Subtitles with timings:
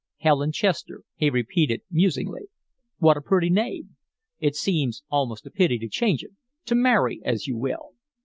[0.17, 2.49] "Helen Chester," he repeated, musingly.
[2.97, 3.97] "What a pretty name!
[4.39, 6.31] It seems almost a pity to change it
[6.65, 7.89] to marry, as you will."